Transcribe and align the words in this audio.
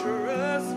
Trust 0.03 0.77